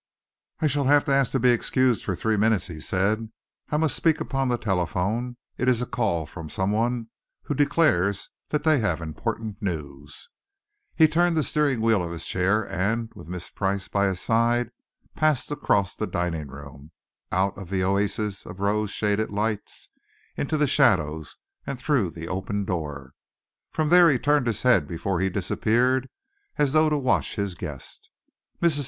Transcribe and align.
"I 0.61 0.65
shall 0.65 0.85
have 0.85 1.05
to 1.05 1.13
ask 1.13 1.31
to 1.31 1.39
be 1.39 1.51
excused 1.51 2.03
for 2.03 2.15
three 2.15 2.35
minutes," 2.35 2.65
he 2.65 2.79
said. 2.81 3.29
"I 3.69 3.77
must 3.77 3.95
speak 3.95 4.19
upon 4.19 4.47
the 4.47 4.57
telephone. 4.57 5.37
It 5.59 5.69
is 5.69 5.79
a 5.79 5.85
call 5.85 6.25
from 6.25 6.49
some 6.49 6.71
one 6.71 7.09
who 7.43 7.53
declares 7.53 8.27
that 8.49 8.63
they 8.63 8.79
have 8.79 8.99
important 8.99 9.61
news." 9.61 10.27
He 10.95 11.07
turned 11.07 11.37
the 11.37 11.43
steering 11.43 11.81
wheel 11.81 12.01
of 12.03 12.09
his 12.11 12.25
chair, 12.25 12.67
and 12.67 13.11
with 13.13 13.27
Miss 13.27 13.51
Price 13.51 13.87
by 13.87 14.07
his 14.07 14.19
side 14.19 14.71
passed 15.15 15.51
across 15.51 15.95
the 15.95 16.07
dining 16.07 16.47
room, 16.47 16.89
out 17.31 17.55
of 17.55 17.69
the 17.69 17.83
Oasis 17.83 18.47
of 18.47 18.59
rose 18.59 18.89
shaded 18.89 19.29
lights 19.29 19.89
into 20.35 20.57
the 20.57 20.65
shadows, 20.65 21.37
and 21.67 21.77
through 21.77 22.09
the 22.09 22.27
open 22.27 22.65
door. 22.65 23.13
From 23.69 23.89
there 23.89 24.09
he 24.09 24.17
turned 24.17 24.47
his 24.47 24.63
head 24.63 24.87
before 24.87 25.19
he 25.19 25.29
disappeared, 25.29 26.09
as 26.57 26.73
though 26.73 26.89
to 26.89 26.97
watch 26.97 27.35
his 27.35 27.53
guest. 27.53 28.09
Mrs. 28.63 28.79